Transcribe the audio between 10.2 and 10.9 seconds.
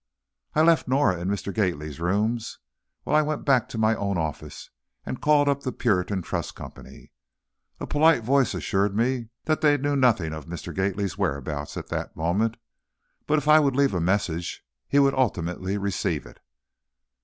of Mr.